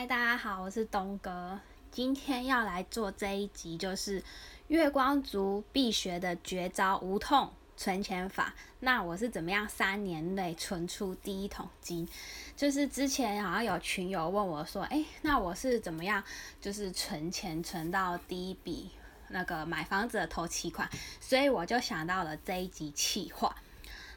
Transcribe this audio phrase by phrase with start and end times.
[0.00, 1.60] 嗨，大家好，我是东哥。
[1.90, 4.24] 今天要来做这一集，就是
[4.68, 8.54] 月光族必学的绝招无痛存钱法。
[8.78, 12.08] 那我是怎么样三年内存出第一桶金？
[12.56, 16.24] 就是之前好像有群友问我说，诶，那我是怎么样，
[16.62, 18.90] 就是存钱存到第一笔
[19.28, 20.88] 那个买房子的头期款？
[21.20, 23.54] 所以我就想到了这一集企划。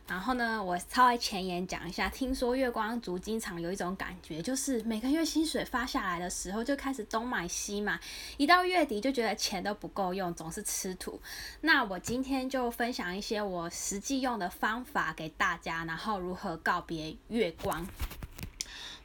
[0.05, 2.09] 然后呢，我稍微前言讲一下。
[2.09, 7.99] 听说月光族经常有一种感觉，就是每个月薪水发下来的时候，就开始东买西买，
[8.37, 11.19] 一到月底就觉得钱都不够用，总是吃土。
[11.61, 17.87] 那我今天就分享一些我实际用的方法给大家，然后如何告别月光。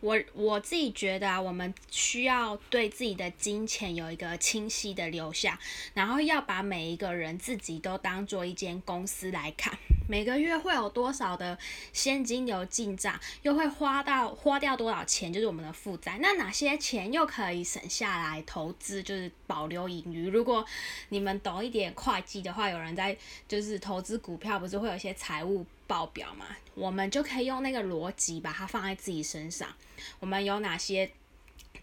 [0.00, 5.58] 我我自己觉得啊，我们需要对自己的金钱有一个清晰的留下，
[5.94, 9.78] 然后要把每一个人自己都当做一间公司来看。
[10.08, 11.56] 每个月会有多少的
[11.92, 16.18] 现金流进账，又会花到花掉多少钱，就是我们的负债。
[16.20, 20.28] 那哪些钱又可以省下来投资，就是保留盈余？
[20.30, 20.64] 如果
[21.10, 26.46] 你们懂一点会计的话，有人在就是投资股票，不是会有一些财务报表嘛？
[26.74, 29.68] 我们就可以用那个逻辑把它放在自己身上。
[30.20, 31.10] 我们有哪些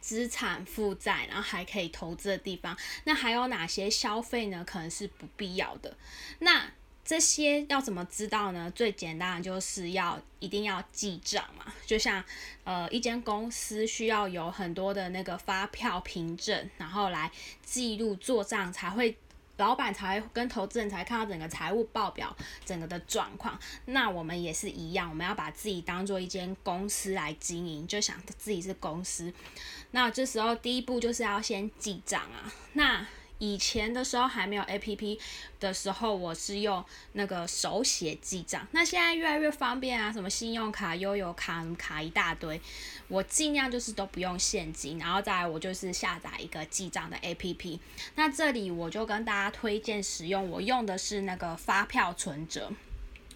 [0.02, 2.76] 资产负债，然后还可以投资的地方？
[3.04, 4.64] 那还有哪些消费呢？
[4.66, 5.96] 可能是不必要的。
[6.40, 6.72] 那
[7.06, 8.70] 这些要怎么知道呢？
[8.72, 12.22] 最简单的就是要一定要记账嘛，就像
[12.64, 17.32] 呃一间公司需要有很多的那个发票凭证，然后来
[17.64, 19.16] 记录做账，才会
[19.58, 23.58] 老板才会跟投资人才看到整个财务报表整个的状况。
[23.86, 29.32] 那我们也是一样，我们要把自己当做一间公司来经营，就想自己是公司。
[29.92, 32.52] 那这时候第一步就是要先记账啊。
[32.74, 35.20] 那以前的时候还没有 A P P
[35.60, 36.84] 的时候，我是用
[37.14, 38.66] 那个手写记账。
[38.72, 42.60] 那现在越来越方便啊，什么信用卡、悠游卡、卡一大堆，
[43.08, 47.80] 我尽量就是都不用现金，然后再来我就是下载一个记账的 A P P。
[48.16, 52.72] 那这里我就跟大家推荐使用，我用的是那个发票存折。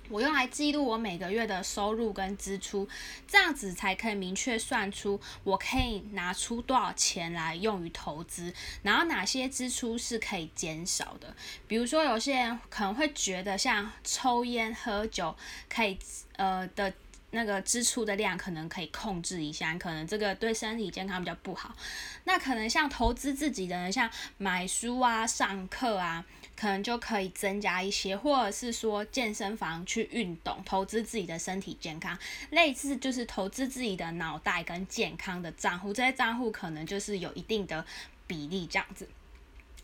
[0.10, 2.88] 我用来记录我每个月的收入跟支出，
[3.28, 11.36] 这样子才可以明确算出我可以拿出多少钱来用于投资，然后哪些支出是可以减少的。
[11.68, 15.36] 比如说，有些人可能会觉得像抽烟、喝酒
[15.70, 15.98] 可以
[16.36, 16.92] 呃的
[17.32, 21.76] 那个支出的量可能可以控制一下，可能这个对身体健康比较不好。
[22.24, 26.26] 那可能像投资自己的人，像买书啊、上课啊。
[26.60, 32.20] 可能就可以增加一些，或者是说健身房去运动，投资自己的身体健康，
[32.50, 37.86] 类似就是投资自己的脑袋跟健康的账户，这些账户可能就是有一定的
[38.28, 39.08] 比例这样子。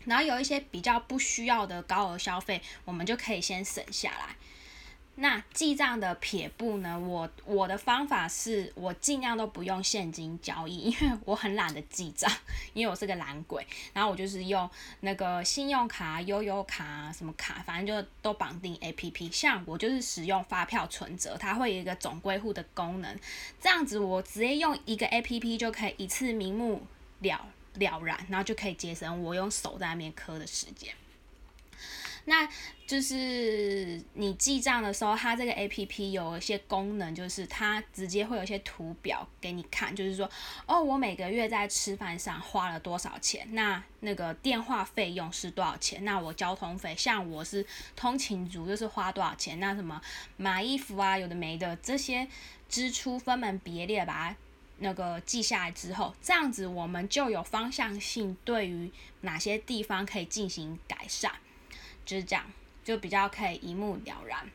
[0.04, 4.36] 然后有一些比较不需要的高额消费，我们就可以先省下来。
[5.18, 6.98] 那记账的撇步呢？
[6.98, 12.30] 我我的方法是我尽量都不用现金交易，因为我很懒得记账，
[12.74, 13.66] 因为我是个懒鬼。
[13.94, 14.68] 然后我就是用
[15.00, 19.30] 那个信用卡、悠悠卡什么卡，反正就都绑定 A P P。
[19.32, 23.18] 像我就是使用发票存折，它会有一个总归户的功能，
[23.58, 26.86] 这样子我直接用一个 A P P 就可以一次明目
[27.20, 30.92] 了了然，然后就可以节省我用手在那边磕的时间。
[32.28, 32.48] 那
[32.86, 40.28] 就是你记账的时候，它这个 A P P 有一些功能，就是它直接会有一些图表给你看，就是说，
[40.66, 50.00] 哦，我每个月在吃饭上花了多少钱，那那个电话费用是多少钱，那我交通费，像我是通勤族，就是花多少钱，那什么
[50.36, 52.26] 买衣服啊，有的没的这些
[52.68, 54.36] 支出分门别类把它
[54.78, 61.32] 那个记下来之后，这样子我们就有方向性，对于哪些地方可以进行改善。
[62.06, 62.42] 就是这样，
[62.82, 64.50] 就比较可以一目了然。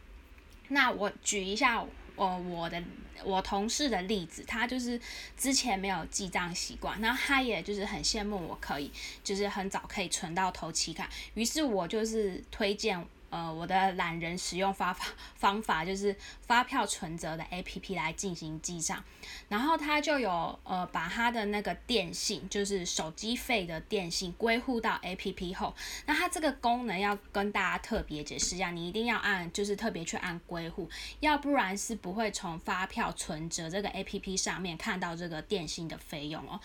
[0.69, 1.85] 那我举一下
[2.15, 2.81] 我我的
[3.23, 4.99] 我同事的例子，他就是
[5.37, 8.91] 之前没有记账习惯，那他也就是很羡慕我可以，
[9.23, 13.05] 就是很早可以存到头期卡，于是我就是推荐。
[13.31, 15.05] 呃，我的懒人使用发法
[15.35, 19.01] 方法就是发票存折的 A P P 来进行记账，
[19.47, 25.73] 然后他就有呃把他的那个电信，就是手机费的电信归户到 A P P 后，
[26.05, 30.89] 那它这个功能要跟大家特别解释一下，你一定要按就是特别去按归户，
[31.21, 36.59] 要不然是不会从发票存折这个 A P P 上面看到这个电信的费用哦。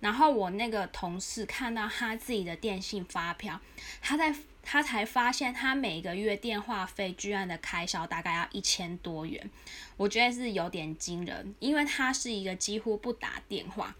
[0.00, 3.60] 然后我那个同事看到他自己的电信发票，
[4.00, 4.34] 他在。
[4.62, 9.50] 他才发现，他每个月电话费居然的开销大概要一千多元，
[9.96, 13.96] 我觉得是有点惊人，因为他是一个几乎不打电话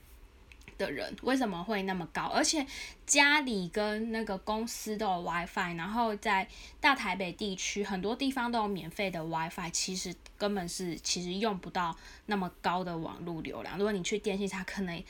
[0.76, 2.24] 的人，为什么会那么高？
[2.26, 2.64] 而且
[3.06, 6.46] 家里跟那个公司都有 WiFi，然后在
[6.78, 13.78] 大台北地区很多地方都有免费的 WiFi，其实根本是其实用不到那么高的网络流量。
[13.78, 15.02] 如果你去电信，它可能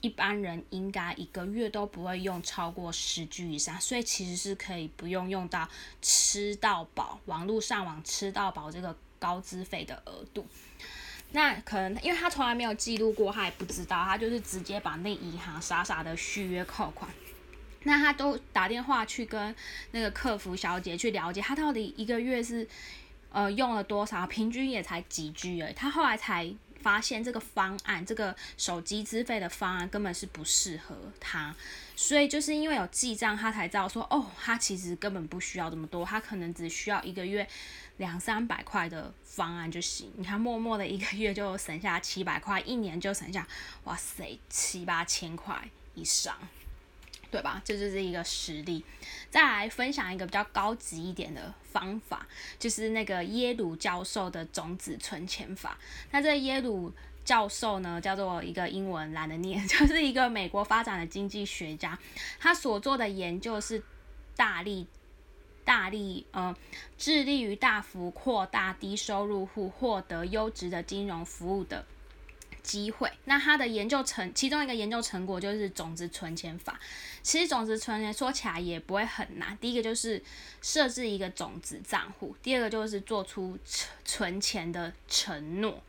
[0.00, 5.68] 一般人应该一个月都不会用超过十 G 以上，所以其实是可以不用用到
[6.00, 10.46] 吃到饱，网络上网吃到饱这个高资费的额度。
[11.32, 17.08] 那可能因为他从来没有记录过，他也不知道，他就是直接把那银行傻傻的续约扣款。
[17.84, 19.54] 那他都打电话去跟
[19.92, 22.66] 那个客服小姐去了解，他到底一个月是
[23.30, 25.72] 呃用了多少，平均也才几 G 而已。
[25.72, 26.52] 他后来才
[26.82, 31.54] 发现这个方案，这个手机资费的方案根本是不适合他，
[31.94, 37.46] 所以就是因为有记账，他才知道说，哦，他其实根本不需要这么多，他可能只需要一个月
[37.98, 40.12] 两三百块的方案就行。
[40.16, 43.46] 你看，默默的一个月就省下七百块，一年就省下，
[43.84, 46.36] 哇塞，七八千块以上。
[47.30, 47.60] 对吧？
[47.64, 48.84] 这就是一个实例。
[49.30, 52.26] 再来分享一个比较高级一点的方法，
[52.58, 55.78] 就是那个耶鲁教授的种子存钱法。
[56.10, 56.92] 那这耶鲁
[57.24, 61.98] 教授呢，叫做一个英文懒得念， 就是一个美国发展的经济学家。
[62.38, 63.82] 他所做的研究是
[64.34, 64.86] 大力、
[65.64, 66.56] 大力呃，
[66.98, 71.84] 致力于大幅扩大低收入户获得优质的金融服务的。
[72.62, 76.78] 机会，那他的研究成其中一个研究成果就是种子存钱法。
[77.22, 80.22] 其实种子存钱说起来也不会很难，第一个就是
[80.62, 83.58] 设置一个种子账户，第二个就是做出
[84.04, 85.82] 存钱的承诺，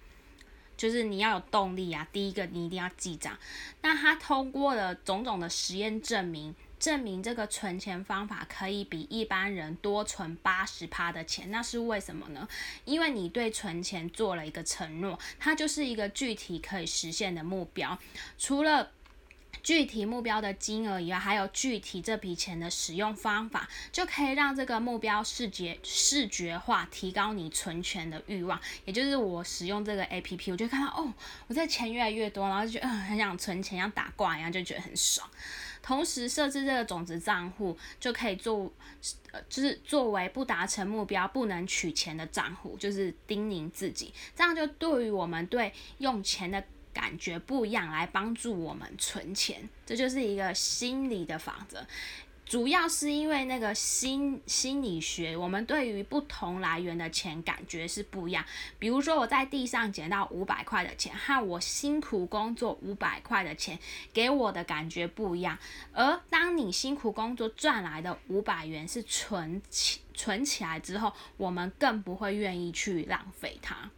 [0.76, 2.08] 就是你要有动力啊。
[2.12, 3.38] 第一个你一定要记账。
[3.82, 6.56] 那他通过了种种的实验证明。
[6.82, 12.48] 证明这个存钱方法可以比一般人多存八十趴的钱，那是为什么呢？
[12.86, 18.00] 因为你对存钱做了一个承诺，它就是一个具体可以实现的目标。
[18.40, 18.90] 除了
[19.62, 28.60] 具体目标的金额以外，还有具体这笔钱的使用方法，就可以让这个目标视觉视觉化，提高你存钱的欲望。
[28.86, 31.14] 也就是我使用这个 A P P，我就看到哦，
[31.46, 35.30] 我在钱越来越多，然后就觉得很想存钱，像打怪一样，就觉得很爽。
[35.82, 38.72] 同时设置这个种子账户，就可以做，
[39.32, 46.64] 呃，就是作为不达成目标不能取钱的账户，就是叮咛自己，这样就对于我们对用钱的
[46.94, 51.86] 感觉不一样，来帮助我们存钱，这就是一个心理的法则。
[52.52, 58.44] 主要是因为那个心心理学，我们对于不同来源的钱感觉是不一样。
[58.78, 63.80] 比如说，我在地上捡到五百块的钱，和我辛苦工作五百块的钱，
[64.12, 65.58] 给我的感觉不一样。
[65.94, 73.90] 而当你辛苦工作赚来的五百元是存起存起来之后，我们更不会愿意去浪费它。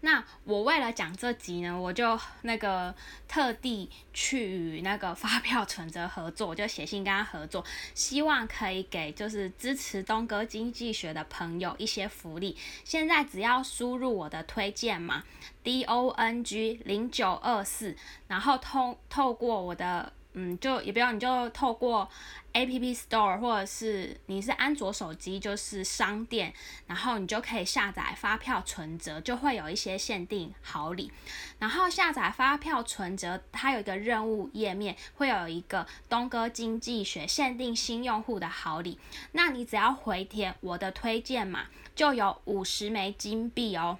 [0.00, 2.94] 那我为了讲这集呢，我就那个
[3.26, 7.64] 特地去与那个发票存折合作，就写信跟他合作，
[7.94, 12.56] 希望可以给就是支持东哥经济学的朋友一些福利。
[12.84, 15.24] 现在只要输入我的推荐码
[15.62, 17.96] D O N G 零九二四，
[18.28, 20.12] 然后通透过我的。
[20.40, 22.08] 嗯，就也不要，你就透过
[22.52, 26.54] A P P Store 或者是你是安卓手机，就是商店，
[26.86, 31.10] 然后你就可以下载发票存折，就会有一些限定好礼。
[31.58, 38.96] 然后下载发票存折，它有一个任务页面，会有一个东哥经济学限定新用户的好礼。
[39.32, 43.98] 那你只要回填我的推荐码，就有五十枚金币哦。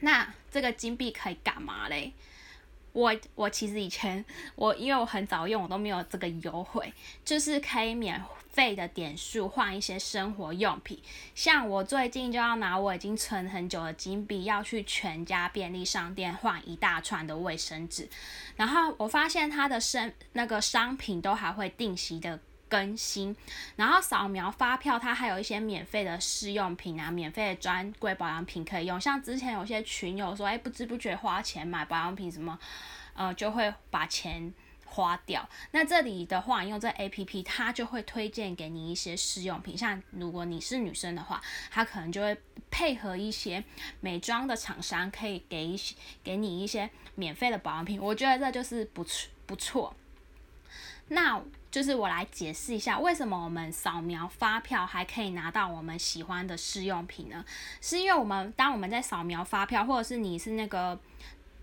[0.00, 2.12] 那这个金币可以干嘛嘞？
[2.92, 6.92] 我我其实以前我因为我很早用，我都没有这个优惠，
[7.24, 11.00] 就是可以免费的点数换一些生活用品。
[11.34, 18.08] 像我最近就要拿我已经存很久的金币，要去全家便利商店换一大串的卫生纸。
[18.56, 22.40] 然后我发现它的生那个商品都还会定期的。
[22.70, 23.36] 更新，
[23.76, 28.98] 然后扫描发票，它还有一些免费的试用品啊，免费的专柜保养品可以用。
[28.98, 32.58] 像之前有些群友说，哎，不知不觉花钱买保养品什么，
[33.14, 34.54] 呃，就会把钱
[34.86, 35.48] 花掉。
[35.72, 39.76] 那这里的话，用这 A P P，它就会推荐给你一些试用品。
[39.76, 43.64] 像如果你是女生的话，它可能就会配合一些
[44.00, 48.00] 美妆的厂商，可以给一些给你一些免费的保养品。
[48.00, 49.94] 我觉得这就是不错不错。
[51.08, 57.44] 那就是我来解释一下，为什么我们扫描发票还可以拿到我们喜欢的试用品呢？
[57.80, 60.98] 是因为我们当我们在扫描发票，或者是你是那个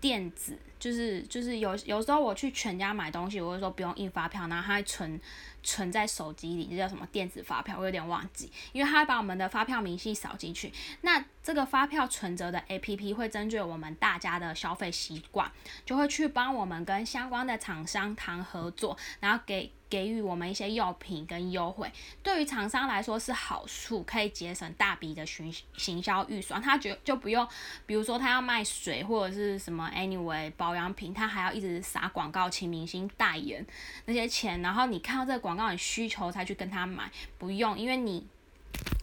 [0.00, 5.20] 电子，就是就是有有时候我去全家买东西，我会说不用印发票，然后它存。
[5.60, 7.76] 存在手机里，这叫什么电子发票？
[7.78, 10.72] 我有点忘记，因为它会把我们的发票明细扫进去。
[11.02, 15.50] 那这个发票存折的 APP 会针对我们大家的消费习惯，
[15.84, 21.90] 就会去帮我们跟相关的厂商谈合作，然后给给予我们一些药品跟优惠，
[22.22, 26.60] 对于厂商来说是好处，可以节省大笔的行行销预算。
[26.60, 27.46] 他觉就不用，
[27.86, 33.66] 比如说他要卖水或者是什么 anyway 保养品，他还要一直撒广告请明星代言
[34.04, 38.26] 那些钱，然后你看到这个广告有需求才去跟他买，不用，因为你。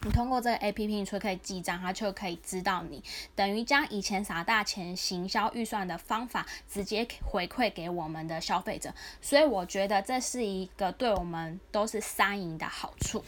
[0.02, 3.02] 你通过这个 A P P，你就可以记账，它就可以知道你
[3.34, 13.24] 等于将以前撒大钱行销预算的方法直接回馈给我们的消费者，所以我觉得这是一个对我们都是三赢的好处。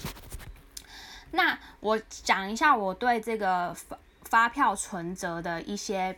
[1.32, 3.98] 那我讲一下我对这个发
[4.30, 6.16] 发票存折的一些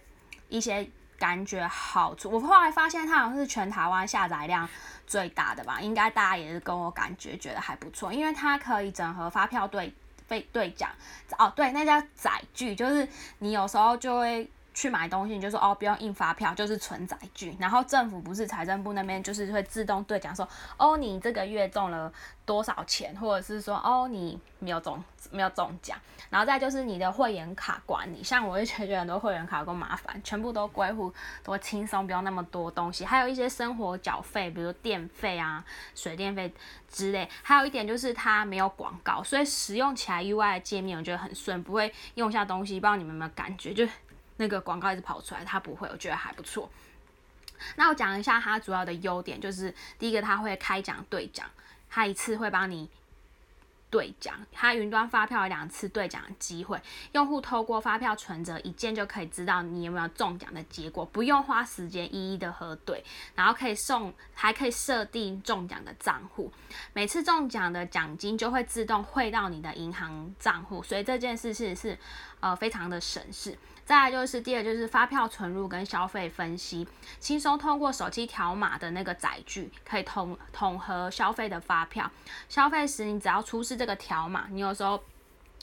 [0.50, 0.87] 一些
[1.19, 2.31] 感觉好处。
[2.31, 4.69] 我后来发现它好像是全台湾下载量
[5.07, 9.91] 最大的吧，应该大家也是跟我感觉觉得还不错，因为它可以整合发票对。
[10.30, 10.88] 被兑奖
[11.37, 13.06] 哦，对，那叫载具，就是
[13.40, 14.49] 你有时候就会
[14.80, 17.54] 去买东西，你就说哦，不用印发票，就是存载具。
[17.60, 22.10] 然后政府不是财政部那边就是会自动兑奖，说哦，你这个月中了
[22.46, 25.99] 多少钱，或者是说哦，你没有中没有中奖。
[26.30, 31.12] 然后再就是你的会员卡管理，像我就觉得很多会员卡够麻烦，全部都归户
[31.44, 33.04] 多轻松，不用那么多东西。
[33.04, 35.62] 还有一些生活缴费，比如电费啊、
[35.94, 36.50] 水电费
[36.88, 37.28] 之类。
[37.42, 42.80] 还有一点就是它没有广告，所以使用起来 UI 的界面我觉得很顺，不会用下东西。
[42.80, 43.87] 不知道你们有没有感觉，就
[44.40, 46.68] 那个广告一直跑出来，它不会，我觉得还不错。
[47.76, 51.47] 那我讲一下它主要的优点，就是第一个它会开奖兑奖，
[51.90, 52.88] 它一次会帮你。
[53.92, 56.80] 兑奖，它云端发票有两次兑奖的机会，
[57.11, 63.02] 用户透过发票存折一键就可以知道你有没有中奖的结果，不用花时间一一的核对，
[63.35, 66.52] 然后可以送，还可以设定中奖的账户，
[66.92, 71.99] 每次中奖的奖金就会自动汇到你的银行账户，所以这件事是是
[72.40, 73.56] 呃非常的省事。
[73.85, 76.87] 再来就是第二，就是发票存入跟消费分析，
[77.18, 82.11] 轻松通过手机条码的那个载具，可以统统合消费的发票。
[82.49, 85.02] 消费时你只要出示这个条码，你有时候。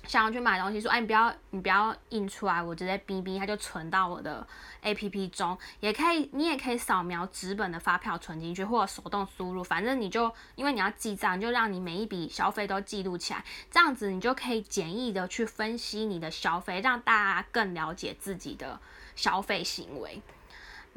[0.07, 4.47] 想要去买东西，说哎，你不要，你不要印出来，我直接哔哔，它就存到我的
[4.81, 18.79] A P P 中，也可以，你也可以扫描纸本的发票存进去，或者手动输入，反正你就因为你要记账，就让你每一笔消费都记录起来，这样子你就可以简易的去分析你的消费，让大家更了解自己的
[19.15, 20.21] 消费行为。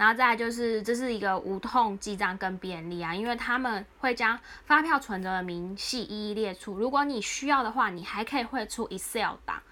[0.01, 6.73] 然后再来就是，这是一个无痛记账更便利啊，因为他们会将发票存折的明细一一列出。
[6.73, 9.63] 如果你需要的话，你还可以汇出 Excel 档，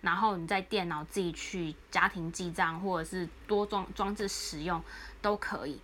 [0.00, 4.82] 然后你在电脑自己去家庭记账，或者是多装装置使用
[5.22, 5.80] 都可以，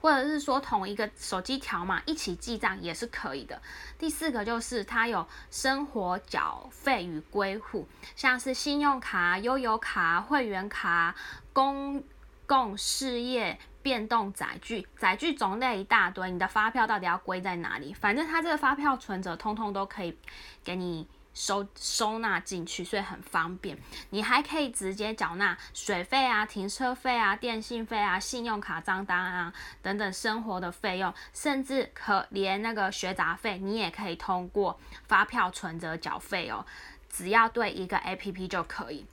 [0.00, 3.60] 或者是说同一个手机条码一起记账也是可以的。
[3.98, 11.16] 第四个就是它有生活缴费与归户，像是信用卡、悠游卡、会员卡、
[11.52, 12.04] 公。
[12.46, 17.92] 共事业变动载具，载具种类一大堆，你的发票到底要归在哪里？
[17.92, 20.16] 反正它这个发票存折通通都可以
[20.64, 23.76] 给你收收纳进去，所以很方便。
[24.10, 36.64] 你还可以直接缴纳水费啊、停车费啊、电信费啊、信用卡账单啊等等生活的费用，甚至可连那个学杂费，你也可以通过发票存折缴费哦，
[37.10, 39.04] 只要对一个 A P P 就可以。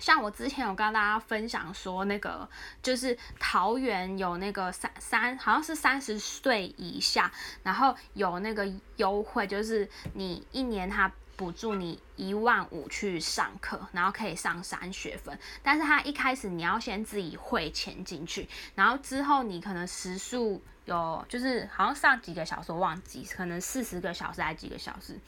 [0.00, 2.48] 像我之前有跟大家分享说，那个
[2.82, 7.30] 就是桃园有那个三三，好像是三十岁以下，
[7.62, 15.38] 然后有那个优惠，就是你一年他补助你一万五去上课，然后可以上三学分。
[15.62, 25.18] 但是他一开始你要先自己汇钱进去，然后之后你可能时数有，就是好像上几个小时我忘记，可能四十个小时还几个小时。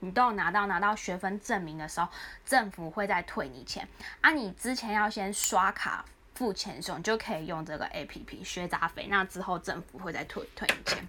[0.00, 2.08] 你都有拿到拿到学分证明的时候，
[2.44, 3.88] 政府会再退你钱
[4.20, 4.30] 啊。
[4.30, 6.04] 你之前要先刷卡
[6.34, 11.08] 付钱的时候，你就可以用这个 A P P 学杂费，那之后政府会再退退你钱。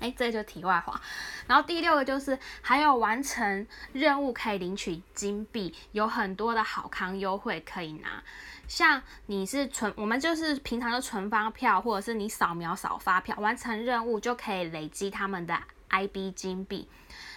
[0.00, 1.00] 哎，这就题外话。
[1.46, 8.22] 然后第六个就是还有完成任务可以领取金币，有很多的好康优惠可以拿。
[8.66, 15.56] 像你是存，我们就是平常就存发票，或者是你扫描扫发票，完成任务就可以累积他们的
[15.88, 16.88] I B 金币。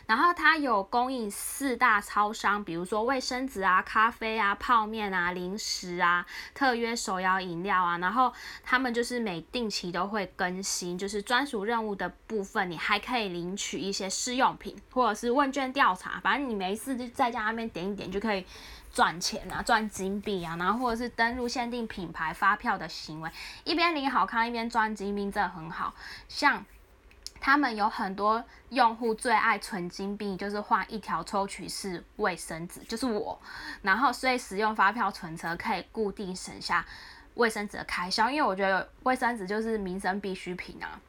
[0.08, 7.98] 然后它有供应四大超商，比如说卫生纸啊、咖啡啊、泡面啊、零食啊、特约手摇饮料啊。
[7.98, 8.34] 然后
[8.64, 16.20] 他们就是每定期都会更新，就是专属任务的部分，你还可以领取一些试用品或者是问卷调查。
[16.22, 18.46] 反正你没事就在家那边点一点就可以
[18.94, 20.56] 赚钱啊，赚金币啊。
[20.58, 23.30] 然后或者是登录限定品牌发票的行为，
[23.66, 25.94] 一边领好康一边赚金币，真的很好。
[26.30, 26.66] 像。
[27.48, 33.40] 他们有很多用户最爱存金币，就是换一条抽取式卫生纸，就是我。
[33.82, 36.86] 然后，所以使用发票存折可以固定省下
[37.36, 41.00] 卫生纸的开销，因为我觉得卫生纸就是民生必需品啊。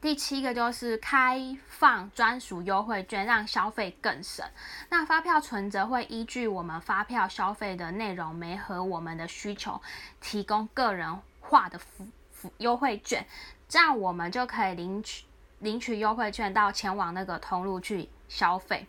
[0.00, 4.44] 第七个就是开放专属优惠券，让消费更省。
[4.88, 9.80] 那发票存折会依据我们发票消费的内容，没和我们的需求，
[10.20, 13.24] 提供个人化的服服优惠券，
[13.70, 15.24] 这样我们就可以领取
[15.60, 18.86] 领取优惠券到前往那个通路去消费。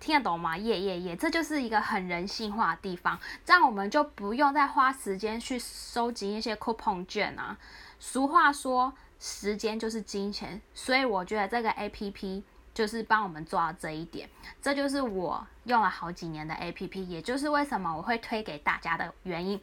[0.00, 0.56] 听得懂吗？
[0.56, 7.56] 耶耶耶，这就是一个很人性化的地方，这样我们就不用再花时间去收集一些 coupon 券啊。
[8.00, 8.92] 俗话说。
[9.22, 12.42] 时间就是金钱，所以我觉得这个 A P P
[12.72, 14.26] 就是帮我们做到这一点。
[14.62, 19.60] 这就是我用了好几年的 A P P，也就是为什么我会推给大家的原因。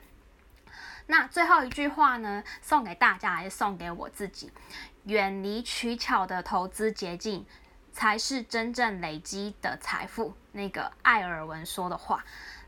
[1.08, 4.52] 那最后一句话呢，送给大家也送给我自己？
[5.06, 7.46] 远离取巧的投资捷径，
[7.92, 10.36] 才是真正累积的财富。
[10.52, 12.24] 那个艾尔文说的话。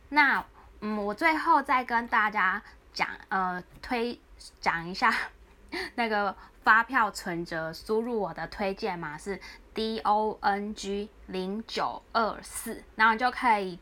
[0.10, 0.44] 那
[0.82, 2.62] 嗯，我最后再跟大家
[2.94, 4.20] 讲，呃，推
[4.60, 5.14] 讲一下
[5.96, 6.36] 那个。
[6.62, 9.40] 发票存折，输入我的推荐码是
[9.74, 13.80] D O N G 零九二四，然后就可以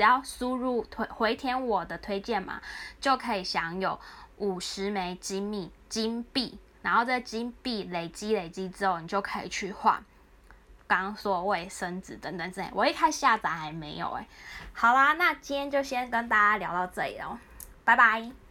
[0.00, 2.62] 只要输入推回填我的推荐码，
[3.02, 4.00] 就可以享有
[4.38, 10.02] 五十枚金币金币，然后这金币累积累积之后，你就可以去换
[10.86, 12.70] 刚刚说卫生纸等等之类。
[12.72, 14.26] 我一开下载还没有哎，
[14.72, 17.36] 好啦，那今天就先跟大家聊到这里喽，
[17.84, 18.49] 拜拜。